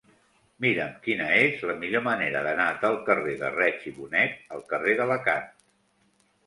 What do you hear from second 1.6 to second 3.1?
la millor manera d'anar del